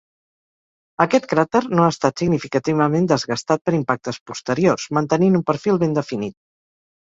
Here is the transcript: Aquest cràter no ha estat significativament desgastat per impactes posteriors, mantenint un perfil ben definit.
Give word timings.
Aquest 1.03 1.27
cràter 1.33 1.59
no 1.79 1.83
ha 1.83 1.89
estat 1.95 2.23
significativament 2.23 3.05
desgastat 3.11 3.63
per 3.69 3.75
impactes 3.81 4.19
posteriors, 4.31 4.87
mantenint 5.01 5.39
un 5.43 5.47
perfil 5.53 5.79
ben 5.85 5.95
definit. 6.01 6.39